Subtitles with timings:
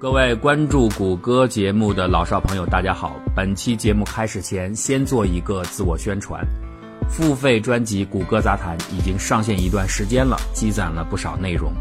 [0.00, 3.16] 各位关注谷歌节目的老少朋友，大家好！
[3.34, 6.40] 本期节目开始前，先做一个自我宣传。
[7.10, 11.72] 付费专辑《谷歌杂谈》已经上线一段时间了，积攒了不少内容。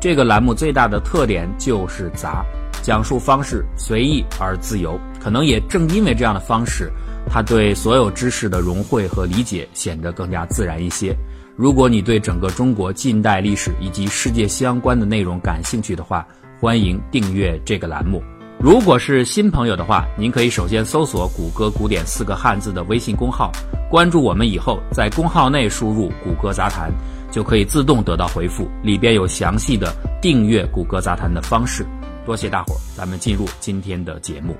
[0.00, 2.42] 这个栏目最大的特点就是杂，
[2.80, 4.98] 讲述方式随意而自由。
[5.22, 6.90] 可能也正因为这样的方式，
[7.28, 11.14] 它对所有知识的融汇和理解显得更加自然一些。
[11.56, 16.26] 如果你对整个中国近代历史以及世界相关的内容感兴趣的话，
[16.60, 18.22] 欢迎订阅这个栏目。
[18.58, 23.50] 如果是新朋友的话，您可以首先搜索“谷歌古典”四个汉字的微信公号，
[23.90, 26.92] 关注我们以后，在公号内输入“谷歌杂谈”，
[27.32, 31.86] 就可以自动得到回复，里边有详细的订阅“谷歌杂谈”的方式。
[32.26, 34.54] 多谢大伙儿，咱们进入今天的节目。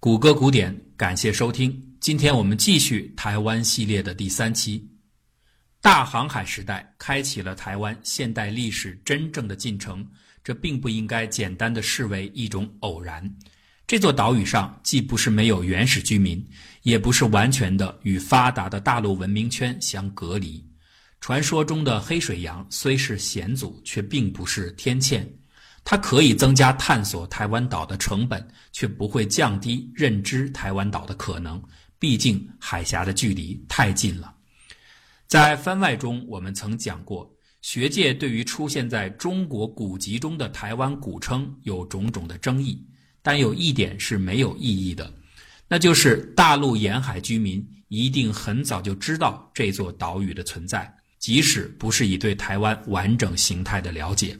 [0.00, 1.80] 谷歌古典，感谢收听。
[2.00, 4.95] 今天我们继续台湾系列的第三期。
[5.80, 10.04] 大航海时代开启了台湾现代历史真正的进程，
[10.42, 13.30] 这并不应该简单的视为一种偶然。
[13.86, 16.44] 这座岛屿上既不是没有原始居民，
[16.82, 20.64] 也不是完全的与发达的大陆文明圈相隔离。
[21.20, 25.24] 传说中的黑水洋虽是险阻，却并不是天堑。
[25.84, 31.62] 它可以增加探索台湾岛的成本，却不会降低认知台湾岛的可能。
[31.98, 34.34] 毕竟海峡的距离太近了。
[35.36, 42.82] 在番外中，我们曾讲过，学界对于出现在中国古籍中的台湾古称有种种的争议，
[43.20, 45.12] 但有一点是没有意义的，
[45.68, 54.38] 那就是大陆沿海居民一定很早就知道这座岛屿的存在，即使不是以对台湾完整形态的了解。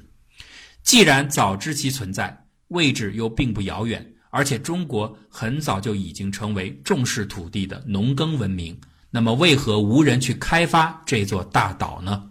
[0.83, 8.75] 既然早知其存在，位置又并不遥远，而且中国很早就已经成为重视土地的农耕文明。
[9.11, 12.31] 那么，为何无人去开发这座大岛呢？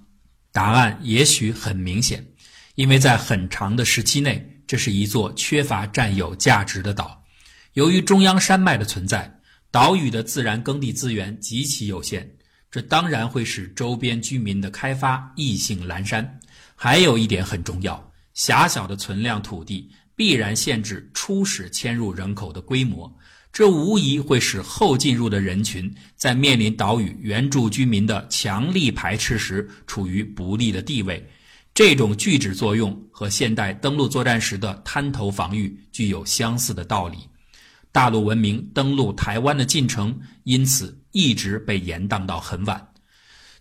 [0.52, 2.26] 答案也许很明显，
[2.76, 7.24] 因为在很长的时期内，这是一座缺乏占有价值的岛。
[7.74, 9.40] 由于中央山脉的存在，
[9.72, 12.30] 岛屿的自然耕地资源极其有限，
[12.72, 16.40] 这当然会使周边居民的开发意兴阑珊。
[16.76, 23.14] 还有一点很重要，狭小的存量土地必然限制初始迁入人口的规模。
[23.56, 31.26] 这无疑会使后进入的人群在面临岛屿原住居民的强力排斥时处于不利的地位。
[31.74, 37.20] 这种拒止作用和现代登陆作战时的滩头防御具有相似的道理。
[37.94, 42.86] 大陆文明登陆台湾的进程因此一直被延宕到很晚。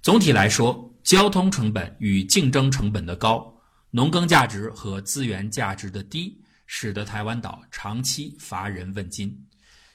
[0.03, 3.49] 总体来说，交通成本与竞争成本的高，
[3.93, 9.33] 农耕价值和资源价值的低，使得台湾岛长期乏人问津。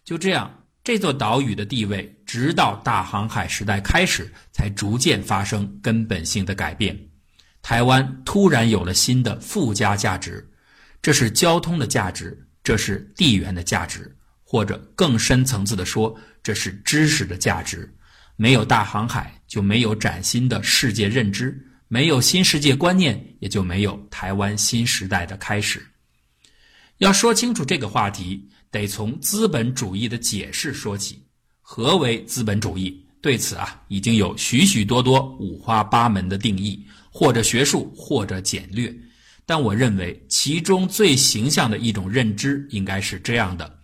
[0.09, 0.51] 就这样，
[0.83, 6.99] 这座岛屿的地位，直到大航海时代开始，才逐渐发生根本性的改变。
[7.61, 10.49] 台湾突然有了新的附加价值，
[10.99, 14.11] 这是交通的价值，这是地缘的价值，
[14.43, 17.87] 或者更深层次的说，这是知识的价值。
[18.35, 21.53] 没有大航海，就没有崭新的世界认知；
[21.87, 25.85] 没有新世界观念，也就没有台湾新时代的开始。
[26.97, 28.49] 要说清楚这个话题。
[28.71, 31.23] 得从资本主义的解释说起。
[31.61, 33.05] 何为资本主义？
[33.21, 38.91] 对此啊，已经有许许多多五花八门的定义，或者学术，或者简略。
[39.45, 43.79] 但我认为，其中最形象的一种认知应该是这样的：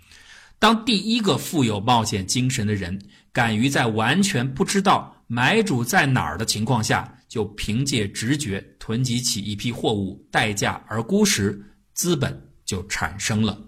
[0.58, 2.98] 当第一个富有冒险精神的人，
[3.34, 11.62] 敢于在完全不知道买主在哪儿的情况下，就凭借直觉囤积起一批货物，待价而沽时，
[11.94, 13.62] 资本就产生了。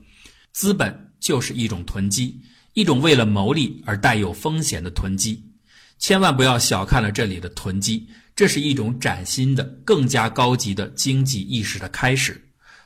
[0.54, 1.07] 资本。
[1.20, 2.40] 就是一种囤积，
[2.74, 5.44] 一种为了牟利而带有风险的囤积。
[6.00, 12.40] 千万不要小看了这里的囤积，这是一种崭新的、更加高级的经济意识的开始。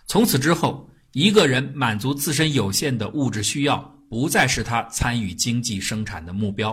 [0.07, 3.77] 从此之后，一个人满足自身有限的物质需要，
[4.09, 6.71] 不再是他参与经济生产的目标；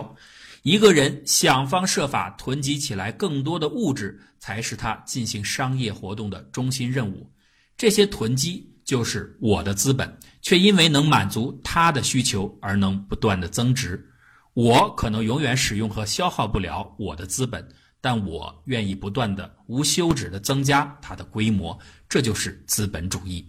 [0.63, 7.29] 一个人想方设法囤积起来更多的物质，才是他进行商业活动的中心任务。
[7.77, 8.67] 这些囤积。
[8.85, 14.05] 就是我的资本，却因为能满足他的需求而能不断的增值。
[14.53, 17.65] 我可能永远使用和消耗不了我的资本，
[18.01, 21.77] 但我愿意不断的无休止的增加它的规模。
[22.09, 23.45] 这就是资本主义。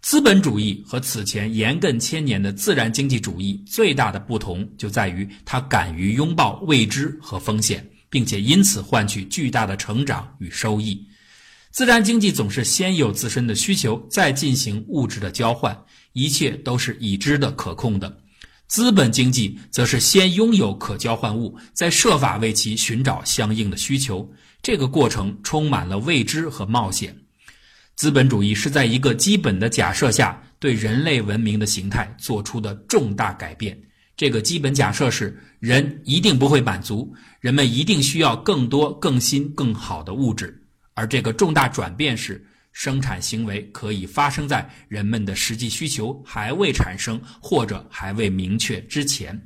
[0.00, 11.06] 资本主义和此前沿亘千年的自然经济主义最大的不同就在于，它敢于拥抱未知和风险，并且因此换取巨大的成长与收益。
[11.70, 15.78] 自然经济总是先有自身的需求，再进行物质的交换，
[16.12, 18.18] 一切都是已知的、可控的。
[18.66, 24.30] 资本经济则是先拥有可交换物，再设法为其寻找相应的需求。
[24.62, 27.16] 这个过程充满了未知和冒险。
[27.96, 33.76] 资本主义是在一个基本的假设下对人类文明的形态做出的重大改变。
[34.16, 40.62] 这个基本假设是：人一定不会满足，人们一定需要更多、更新、更好的物质。
[40.94, 49.40] 而这个重大转变是，生产行为可以发生在人们的实际需求还未产生或者还未明确之前。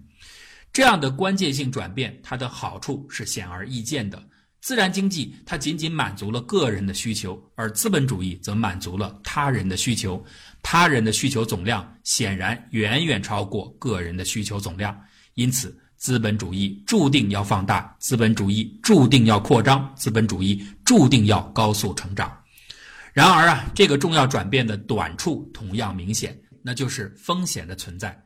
[0.73, 4.23] 这样的关键性转变，它的好处是显而易见的。
[4.61, 10.25] 自然经济它仅仅满足了个人的需求，而资本主义则满足了他人的需求。
[10.63, 14.99] 他人的需求总量显然远远超过个人的需求总量，
[15.35, 22.35] 因此资本主义注定要放大，资本主义注定要扩张，资本主义注定要高速成长。
[23.15, 28.21] 然而啊，这个重要转变的短处同样明显，那就是风险的存在。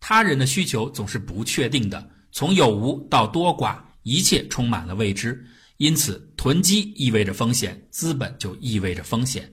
[0.00, 5.46] 他人的需求总是不确定的，从有无到多寡，一切充满了未知。
[5.76, 9.48] 因此，囤积意味着风险，资本就意味着风险。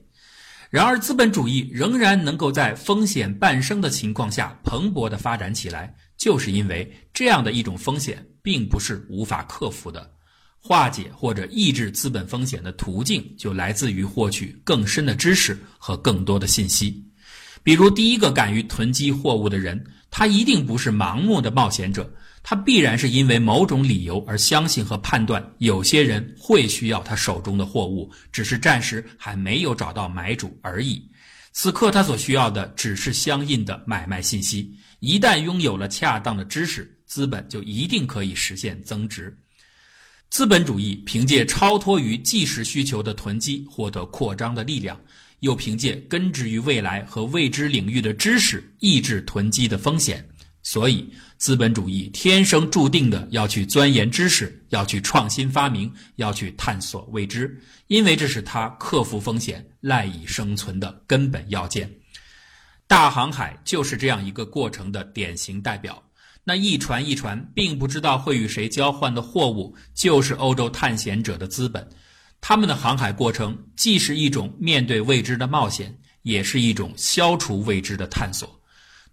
[0.70, 10.10] 然而，资本主义仍然能够在风险伴生的情况下蓬勃地发展起来，就是因为这样的一种风险并不是无法克服的。
[10.62, 17.02] 化解或者抑制资本风险的途径，就来自于获取更深的知识和更多的信息。
[17.62, 19.84] 比如，第一个敢于囤积货物的人。
[20.12, 22.12] 他一定不是盲目的冒险者，
[22.42, 31.00] 他必然是因为某种理由而相信和判断有些人会需要他手中的货物，只是暂时还没有找到买主而已。
[31.52, 34.74] 此刻他所需要的只是相应的买卖信息。
[34.98, 39.32] 一旦拥有了恰当的知识，资本就一定可以实现增值。
[40.30, 44.98] 资本主义凭借超脱于即时需求的囤积获得扩张的力量。
[45.40, 50.22] 又凭借根植于未来和未知领域的知识抑制囤积的风险，
[50.62, 61.90] 所以资本主义天生注定的要去钻研知识，要去创新发明，要去探索未知，因为这是他克服风险、赖以生存的根本要件。
[62.86, 66.02] 大航海就是这样一个过程的典型代表。
[66.44, 71.86] 那一船一船并不知道会与谁交换的货物，就是欧洲探险者的资本。
[72.40, 78.60] 他们的航海过程既是一种面对未知的冒险，也是一种消除未知的探索。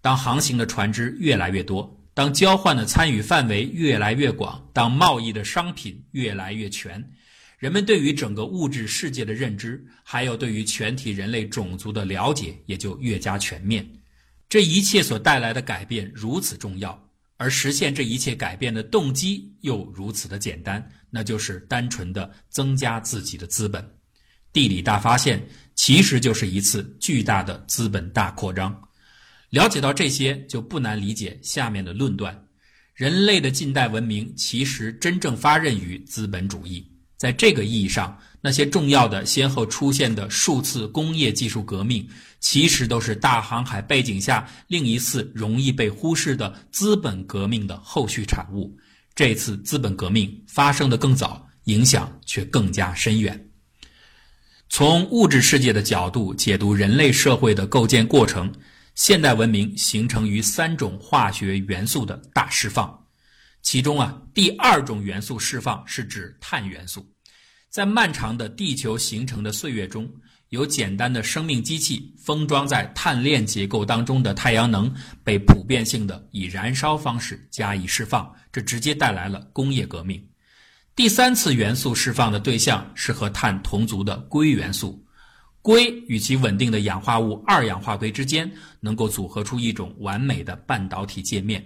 [0.00, 7.12] 当航行的船只越来越多，当交换的参与范围越来越广，当贸易的商品越来越全，
[7.58, 13.86] 人们对于整个物质世界的认知，还有对于全体人类种族的了解，也就越加全面。
[14.48, 17.07] 这一切所带来的改变如此重要。
[17.38, 23.82] 而实现这一切改变的动机又如此的简单，那就是单纯的增加自己的资本。
[24.52, 25.42] 地理大发现
[25.74, 28.76] 其实就是一次巨大的资本大扩张。
[29.50, 32.36] 了解到这些，就不难理解下面的论断：
[32.92, 36.86] 人类的近代文明其实真正发轫于资本主义。
[37.16, 42.08] 在这个意义上，那些重要的先后出现的数次工业技术革命，
[42.38, 48.76] 其实都是大航海背景下另一次容易被忽视的资本革命的后续产物。
[49.14, 53.48] 这次资本革命发生的更早，影响却更加深远。
[54.68, 58.52] 从物质世界的角度解读人类社会的构建过程，
[58.94, 63.06] 现代文明形成于三种化学元素的大释放。
[63.62, 67.04] 其中啊，第二种元素释放是指碳元素。
[67.78, 70.10] 在漫长的地球形成的岁月中，
[70.48, 74.92] 由简单的生命机器封装在碳链结构当中的太阳能
[75.22, 80.20] 被普遍性的以燃烧方式加以释放，这直接带来了工业革命。
[80.96, 85.00] 第三次元素释放的对象是和碳同族的硅元素，
[85.62, 91.64] 硅与其稳定的氧化物二氧化硅之间能够组合出一种完美的半导体界面。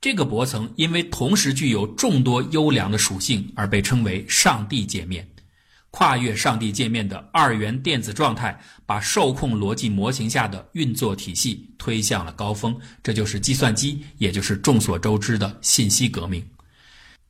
[0.00, 5.24] 这个薄层因为同时具有众多优良的属性而被称为“上帝界面”。
[5.92, 12.76] 跨越上帝界面的二元电子状态，把受控逻辑模型下的运作体系推向了高峰。
[13.02, 16.42] 这就是计算机，也就是众所周知的信息革命。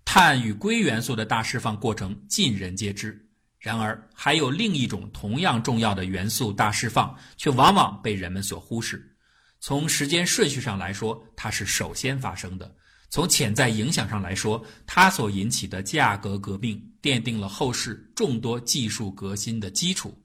[0.04, 3.28] 碳与硅元素的大释放过程尽人皆知。
[3.58, 9.16] 然而，还有另一种同样重要的元素大释放，却往往被人们所忽视。
[9.60, 12.66] 从时间顺序上来说，它是首先发生的；
[13.12, 20.18] 从潜在影响上来说，它所引起的价格革命奠定了后世众多技术革新的基础。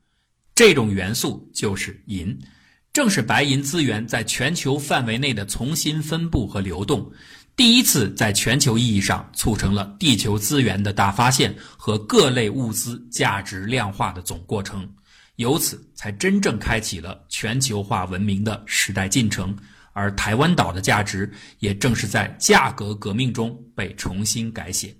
[0.55, 2.39] 这种元素就是银，
[2.93, 7.11] 正是白银资源在全球范围内的重新分布和流动，
[7.57, 14.89] 第一次在全球意义上促成了地球资源的大发现和各类物资价值量化的总过程。
[15.35, 19.53] 由此才真正开启了全球化文明的时代进程，
[19.97, 21.27] 而台湾岛的价值
[21.57, 24.95] 也正是在价格革命中被重新改写。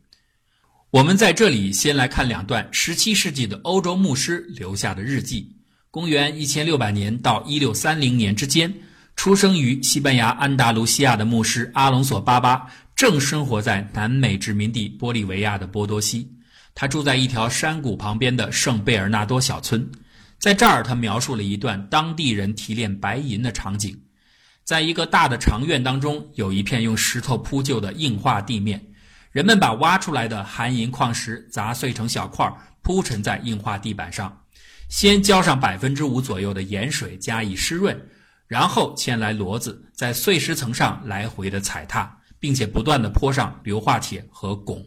[0.90, 5.56] 我们在这里先来看两段17世纪的欧洲牧师留下的日记。
[5.92, 8.74] 公元一千六百年到一六三零年之间，
[9.16, 16.28] 出生于西班牙安达卢西亚的牧师阿隆索·巴巴，正生活在南美殖民地玻利维亚的波多西。
[16.74, 19.88] 他住在一条山谷旁边的圣贝尔纳多小村，
[20.40, 23.96] 在这儿，他描述了一段当地人提炼白银的场景。
[24.68, 28.86] 在一个大的长院当中，有一片用石头铺就的硬化地面，
[29.32, 32.46] 人们把挖出来的含银矿石砸碎成小块，
[32.82, 34.42] 铺陈在硬化地板上。
[34.90, 37.98] 先浇上百分之五左右的盐水加以湿润，
[38.46, 44.86] 然后牵来骡子在碎石层上来回的踩踏，并且不断的泼上硫化铁和汞。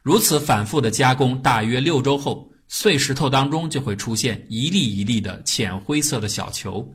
[0.00, 6.88] 如此反复的加工，大约六周后，碎石头当中就会出现一粒一粒的浅灰色的小球。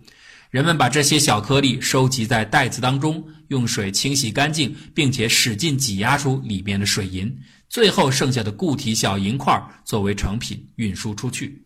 [0.53, 7.35] 人们把这些小颗粒收集在袋子当中，用水清洗干净，并且使劲挤压出里面的水银。
[7.69, 11.65] 最后剩下的固体小银块作为成品运输出去。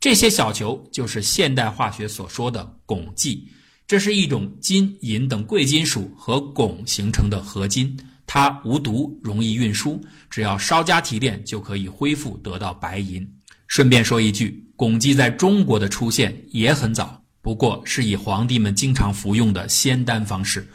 [0.00, 3.48] 这些小球就是现代化学所说的汞剂，
[3.86, 13.24] 这是一种金、银等贵金属和汞形成的合金，它无毒，容易运输，只要稍加提炼就可以恢复得到白银。
[13.68, 20.66] 顺便说一句，汞剂在中国的出现也很早，不过是以皇帝们经常服用的仙丹方式。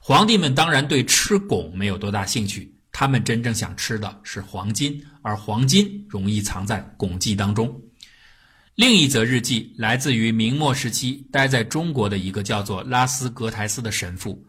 [0.00, 7.80] 皇帝们当然对吃汞没有多大兴趣，他们真正想吃的是黄金，而黄金容易藏在汞剂当中。
[8.74, 14.44] 另一则日记来自于明末时期待在中国的一个叫做拉斯格台斯的神父。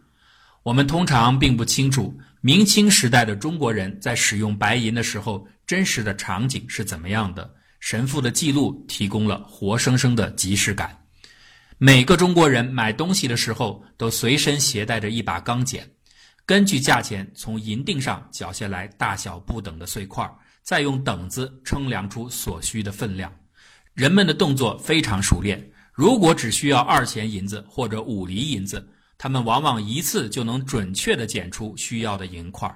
[0.63, 7.47] 我们通常并不清楚明清时代的中国人在使用白银的时候真实的场景是怎么样的。
[7.79, 10.97] 神父的记录提供了活生生的即视感。
[11.79, 15.87] 每个中国人买东西的时候都随身携带着一把钢剪，
[16.43, 20.27] 根据价钱从银锭上绞下来大小不等的碎块，
[20.63, 23.31] 再用等子称量出所需的分量。
[23.93, 25.63] 人们的动作非常熟练。
[25.93, 32.75] 如果只需要二钱银子或者五厘银子，他们往往一次就能准确地捡出需要的银块。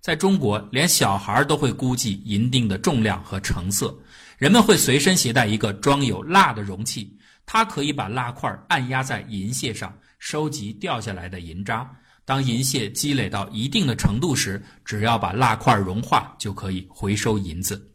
[0.00, 3.96] 在中国，连小孩都会估计银锭的重量和成色。
[4.38, 7.16] 人们会随身携带一个装有蜡的容器，
[7.52, 11.90] 它可以把蜡块按压在银屑上，收集掉下来的银渣。
[12.24, 17.92] 当银屑积累到一定的程度时，只要把蜡块融化，就可以回收银子。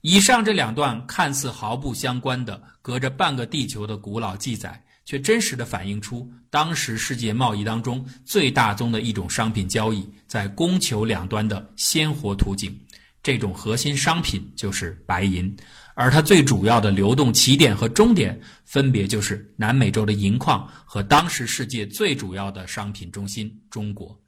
[0.00, 12.74] 以上这两段看似毫不相关的、隔着半个地球的古老记载，却真实的反映出当时世界贸易当中最大宗的一种商品交易在供求两端的鲜活图景。
[13.22, 15.54] 这种核心商品就是白银，
[15.94, 24.20] 而它最主要的流动起点和终点，分别就是南美洲的银矿和当时世界最主要的商品中心中国。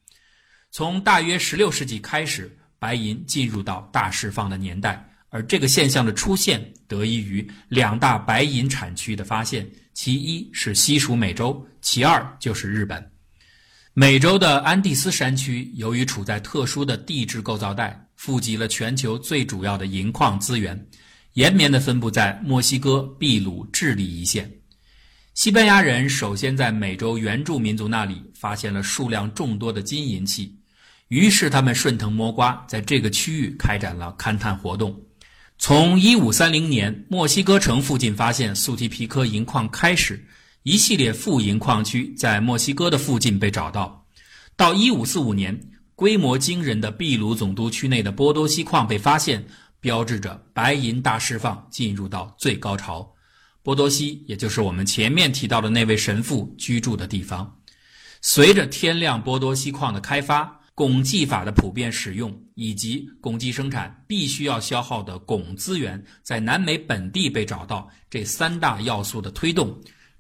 [0.71, 5.13] 从大约16世纪开始，白银进入到大释放的年代。
[5.29, 13.11] 而这个现象的出现得益于两大白银产区的发现，其一是西属美洲，其二就是日本。
[13.93, 20.87] 美洲的安第斯山区由于处在特殊的地质构造带，富集了全球最主要的银矿资源，
[21.37, 24.51] 延绵地分布在墨西哥、秘鲁、智利一线。
[25.35, 30.57] 西班牙人首先在美洲原住民族那里发现了数量众多的金银器，
[31.09, 34.99] 于是他们顺藤摸瓜，在这个区域开展了勘探活动。
[35.59, 40.19] 从一五三零年墨西哥城附近发现苏提皮科银矿开始，
[40.63, 44.07] 一系列富银矿区在墨西哥的附近被找到。
[44.57, 45.61] 到一五四五年，
[45.95, 49.45] 规模惊人的秘鲁总督区内的波多西矿被发现，
[49.87, 53.09] 标志着白银大释放进入到最高潮。
[53.63, 57.57] 波多西也就是我们前面提到的那位神父居住的地方。
[58.21, 60.61] 随着天亮波多西矿的开发。
[60.77, 69.75] 汞技法的普遍使用，以及汞技生产必须要消耗的汞资源在南美本地被找到，这三大要素的推动，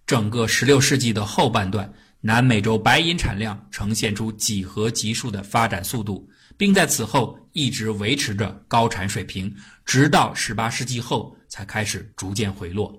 [0.06, 1.92] 整个16世纪的后半段，
[2.22, 12.94] 南美洲白银产量呈现出几何级数的发展速度，并在此后一直维持着高产水平，直到18世纪后才开始逐渐回落。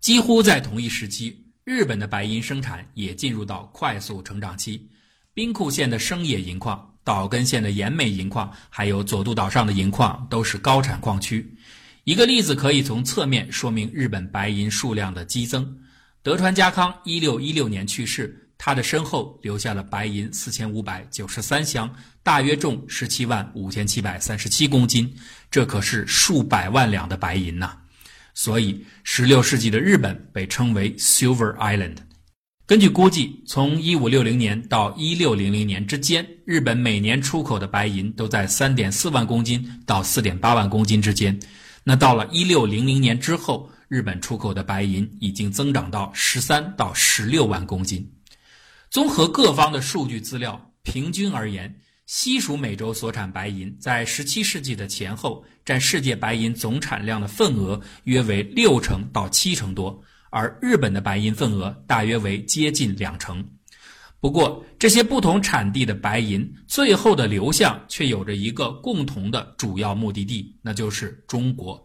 [0.00, 4.88] 几乎在同一时期，日本的白银生产也进入到快速成长期。
[5.32, 11.56] 兵库县的生野银矿、岛根县的岩美银矿，还有佐渡岛上的银矿，都是高产矿区。
[12.04, 15.76] 一个例子可以从侧面说明日本白银数量的激增。
[16.22, 21.90] 德川家康一六一六年去世，他的身后留下了白银四千五百九十三箱，
[22.24, 25.14] 大约重十七万五千七百三十七公斤，
[25.50, 27.76] 这可是数百万两的白银呐！
[28.32, 31.98] 所以，十六世纪的日本被称为 Silver Island。
[32.66, 41.38] 根据估计，从1560年到1600年之间，日本每年出口的白银都在3.4万公斤到4.8万公斤之间。
[41.84, 48.10] 那到了1600年之后，日本出口的白银已经增长到十三到十六万公斤。
[48.90, 59.98] 综合各方的数据资料，平均而言，西属美洲所产白银在十七世纪的前后占世界白银总产量的份额约为六成到七成多，
[60.30, 63.42] 而日本的白银份额大约为接近两成。
[64.20, 71.82] 不过，这些不同产地的白银最后的流向却有着一个共同的主要目的地，那就是中国。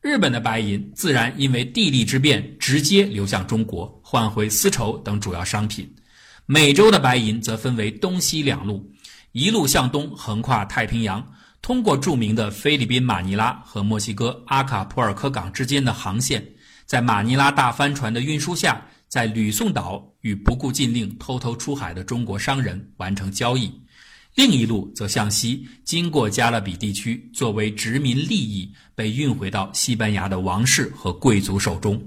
[0.00, 5.90] 日本的白银自然因为地利之便，直接流向中国，换回丝绸等主要商品。
[6.46, 8.90] 美洲的白银则分为东西两路，
[9.38, 11.24] 一路向东横跨太平洋，
[11.62, 16.44] 通过著名的菲律宾马尼拉和墨西哥阿卡普尔科港之间的航线，
[16.86, 18.84] 在马尼拉大帆船的运输下。
[19.06, 23.72] 在吕宋岛与不顾禁令偷偷出海的中国商人完成交易，
[24.34, 31.98] 另一路则向西，经过加勒比地区，作为殖民利益被运回到西班牙的王室和贵族手中。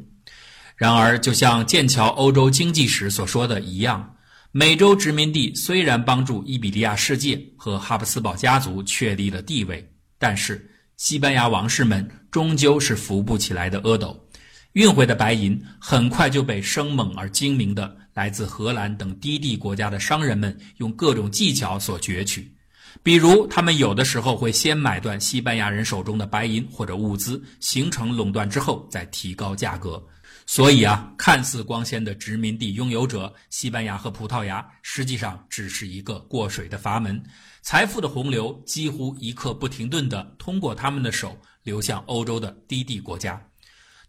[0.75, 4.17] 然而，就像剑桥欧洲经济史所说的一样，
[4.53, 9.89] 美洲殖民地虽然帮助伊比利亚世界和哈布斯堡家族确立了地位，
[10.19, 14.27] 但是西班牙王室们终究是扶不起来的阿斗。
[14.73, 22.53] 运回的白银很快就被生猛而精明的来自荷兰等低地国家的商人们用各种技巧所攫取，
[23.01, 30.05] 比如他们有的时候会先买断西班牙人手中的白银或者物资，形成垄断之后再提高价格。
[30.45, 37.21] 所以啊，看似光鲜的殖民地拥有者西班牙和葡萄牙，实际上只是一个过水的阀门，
[37.61, 43.41] 财富的洪流几乎一刻不停顿地通过他们的手流向欧洲的低地国家。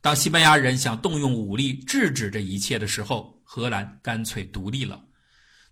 [0.01, 5.01] 当西班牙人想动用武力制止这一切的时候，荷兰干脆独立了。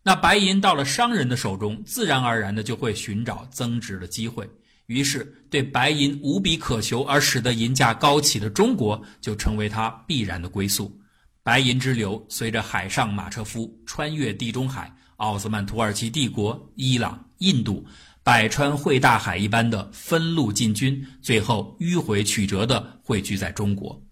[0.03, 4.49] 那白银到了商人的手中，自然而然的就会寻找增值的机会。
[4.91, 11.01] 于是，对白银无比渴求而使得银价高起的中国，就成为它必然的归宿。
[11.45, 17.87] 白银之流随着海上马车夫穿越地中海、奥斯曼土耳其帝国、伊朗、印度，
[18.25, 24.03] 百川汇大海一般的分路进军，最后迂回曲折的汇聚在中国。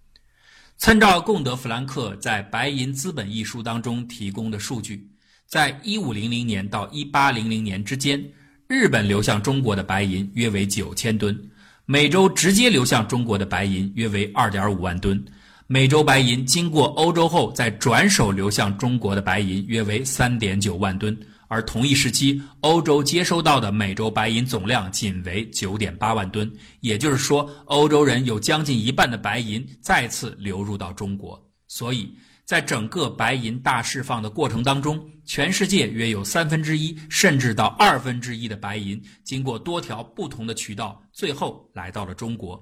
[0.77, 5.11] 参照贡德·弗兰克在《白银资本》一书当中提供的数据，
[5.45, 8.25] 在1500年到1800年之间，
[8.69, 11.51] 日本流向中国的白银约为9000吨，
[11.87, 15.25] 美洲直接流向中国的白银约为2.5万吨，
[15.67, 21.19] 美洲白银经过欧洲后再转手流向中国的白银约为3.9万吨。
[21.47, 31.43] 而同一时期，欧洲接收到的美洲白银总量仅为九点八万吨，也就是说，欧洲人有将近一半的白银再次流入到中国。
[31.69, 32.15] 所以
[32.49, 42.59] 在整个白银大释放的过程当中，全世界约有三分之一甚至到二分之一的白银，经过多条不同的渠道，最后来到了中国。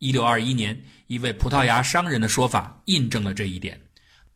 [0.00, 3.80] 一六二一年，一位葡萄牙商人的说法印证了这一点：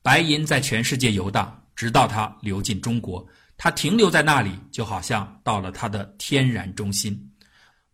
[0.00, 3.26] 白银在全世界游荡，直到它流进中国。
[3.56, 7.20] 它停留在那里，就好像到了它的天然中心。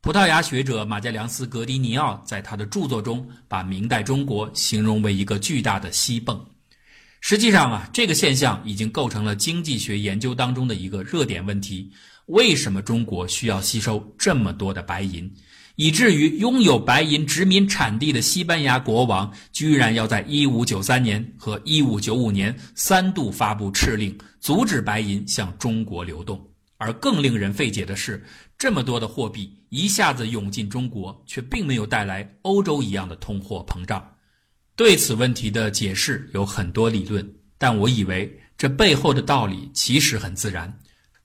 [0.03, 6.39] 葡萄牙学者马加良斯·格迪尼奥在他的著作中，把明代中国形容为一个巨大的西泵。
[7.21, 11.91] 实际上啊，这个现象已经构成了经济学研究当中的一个热点问题：
[12.27, 15.31] 为什么中国需要吸收这么多的白银？
[15.77, 26.45] 以至于拥有白银殖民产地的西班牙国王，居然要在1593年和1595年三度发布敕令，阻止白银向中国流动。
[26.77, 28.23] 而更令人费解的是，
[28.59, 34.03] 这么多的货币一下子涌进中国，却并没有带来欧洲一样的通货膨胀。
[34.81, 37.23] 对此问题的解释有很多理论，
[37.59, 40.75] 但我以为这背后的道理其实很自然。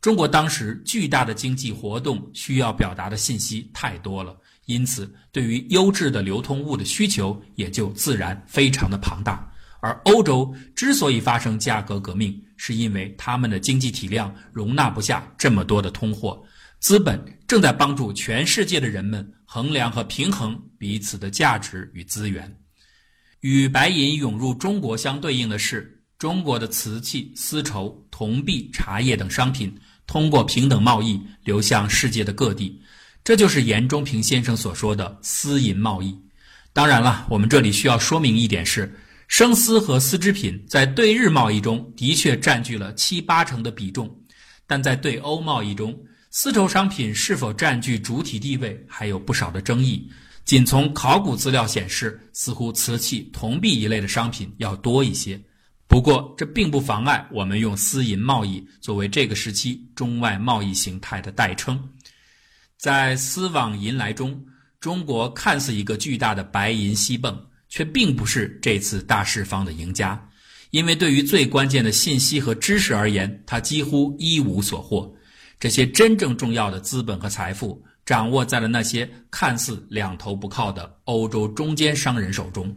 [0.01, 4.35] 中国当时巨大的经济活动需要表达的信息太多了。
[4.65, 9.49] 因此，对于优质的流通物的需求也就自然非常的庞大。
[9.79, 16.43] 而欧洲之所以发生价格革命，是因为他们的经济体量容纳不下这么多的通货。
[16.81, 22.53] 资本正在帮助全世界的人们衡量和平衡彼此的价值与资源。
[23.45, 29.71] 与白银涌入中国相对应的是，中国的瓷器、丝绸、铜币、茶叶等商品
[30.07, 32.81] 通过平等贸易流向世界的各地。
[33.23, 36.19] 这就是严中平先生所说的丝银贸易。
[36.73, 38.91] 当然了，我们这里需要说明一点是，
[39.27, 44.09] 生丝和丝织品在对日贸易中的确占据了七八成的比重，
[44.65, 45.95] 但在对欧贸易中，
[46.31, 50.09] 丝绸商品是否占据主体地位还有不少的争议。
[50.45, 55.41] 仅从考古资料显示，似乎瓷器、铜币一类的商品要多一些。
[55.87, 61.81] 不过，这并不妨碍我们用丝银贸易作为这个时期中外贸易形态的代称。
[62.77, 64.39] 在丝网银来中，
[64.79, 67.35] 中国看似一个巨大的白银锡泵，
[67.67, 70.29] 却并不是这次大释放的赢家，
[70.69, 75.11] 因为对于最关键的信息和知识而言，他几乎一无所获。
[75.59, 82.75] 这些真正重要的资本和财富掌握在了那些看似两头不靠的欧洲中间商人手中。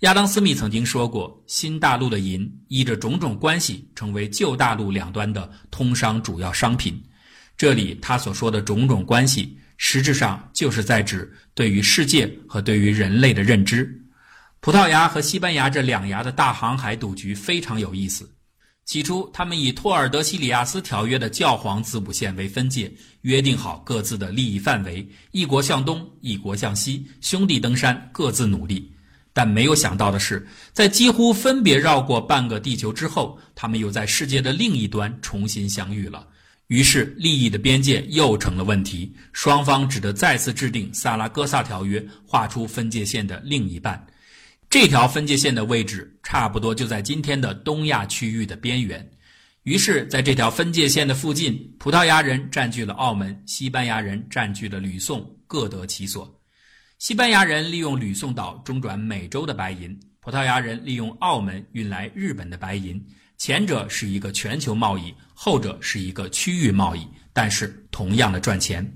[0.00, 7.02] 亚当·斯密曾经说过：“新大陆的银依着种种关系，成为旧大陆两端的通商主要商品。”
[7.56, 14.02] 这里他所说的种种关系，实质上就是在指对于世界和对于人类的认知。
[14.60, 18.30] 葡萄牙和西班牙这两牙的大航海赌局非常有意思。
[18.86, 22.90] 起初，他们以托尔德西里亚斯条约的教皇子母线为分界，
[23.22, 28.88] 约定好各自的利益范围，一国向东，一国向西，兄弟登山，各自努力。
[29.32, 36.24] 但没有想到的是，在几乎分别绕过半个地球之后，他们又在世界的另一端重新相遇了。
[36.68, 44.06] 于是，利益的边界又成了问题，双方只得再次制定萨拉戈萨条约，画出分界线的另一半。
[44.78, 49.10] 这条分界线的位置差不多就在今天的东亚区域的边缘，
[49.62, 56.30] 于是，在这条分界线的附近，葡萄牙人占据了澳门，西班牙人占据了吕宋，各得其所。
[56.98, 63.02] 西班牙人利用吕宋岛中转美洲的白银，葡萄牙人利用澳门运来日本的白银。
[63.38, 68.86] 前者是一个全球贸易，后者是一个区域贸易，但是同样的赚钱。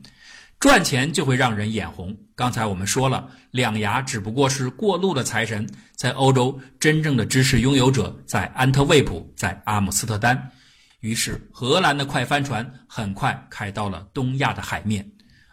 [0.61, 2.14] 赚钱就会让人眼红。
[2.37, 10.51] 刚才我们说了，两牙只不过是过路的财神，在欧洲真正的知识拥有者在安特卫普，在阿姆斯特丹。
[11.01, 15.11] 于是，荷兰的快帆船很快开到了东亚的海面。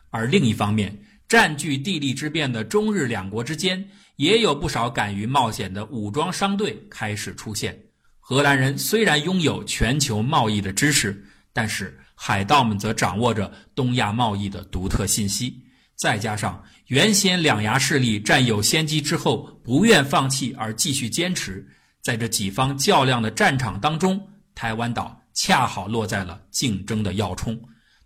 [0.10, 0.94] 而另一方面，
[1.30, 7.80] 占据地利之便的中日两国之间，也有不少敢于冒险的武装商队开始出现。
[8.20, 11.98] 荷兰人虽然拥有全球贸易的知识，但是。
[12.20, 15.64] 海盗们则掌握着东亚贸易的独特信息，
[15.96, 21.66] 再加上原先两牙势力占有先机之后不愿放弃而继续坚持，
[22.02, 24.20] 在这几方较量的战场当中，
[24.56, 27.56] 台湾岛恰好落在了竞争的要冲，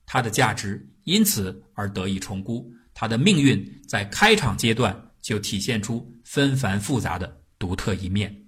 [0.06, 8.41] 它的价值因此而得以重估，它的命运在开场阶段就体现出纷繁复杂的独特一面。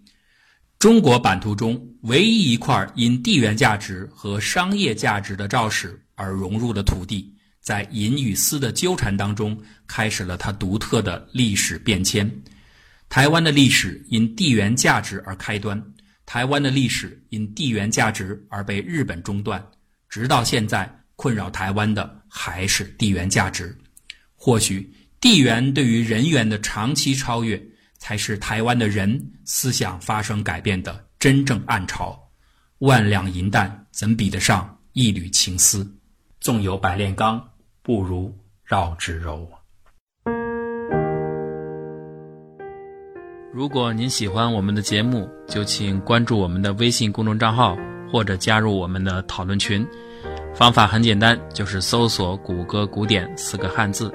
[0.83, 12.29] 中国版图中唯一一块因地缘价值和商业价值的肇始而融入的土地，在银与丝的纠缠当中，开始了它独特的历史变迁。
[13.07, 15.81] 台湾的历史因地缘价值而开端，
[16.25, 19.65] 台湾的历史因地缘价值而被日本中断，
[20.09, 23.73] 直到现在，困扰台湾的还是地缘价值。
[24.35, 27.57] 或许地缘对于人缘的长期超越。
[28.03, 32.21] 才是台湾的人思想发生改变的真正暗潮。
[32.79, 35.89] 万两银弹怎比得上一缕情丝？
[36.41, 37.41] 纵有百炼钢，
[37.81, 39.49] 不如绕指柔。
[43.53, 47.77] 如果您喜欢我们的节目，就请关注我们的微信公众账号，
[48.11, 49.87] 或者加入我们的讨论群。
[50.53, 54.13] 方法很简单，就是搜索“谷歌古典”四个汉字，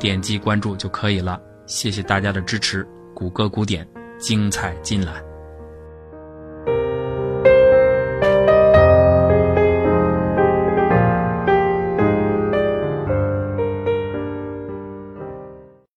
[0.00, 1.40] 点击关注就可以了。
[1.66, 2.84] 谢谢大家的支持。
[3.22, 3.86] 谷歌古典，
[4.18, 5.31] 精彩尽览。